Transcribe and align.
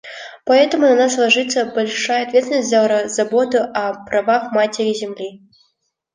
Поэтому 0.45 0.87
на 0.87 0.95
нас 0.95 1.15
ложится 1.19 1.63
большая 1.63 2.25
ответственность 2.25 2.69
за 2.71 3.07
заботу 3.07 3.59
о 3.59 4.03
правах 4.03 4.51
Матери-Земли. 4.51 5.41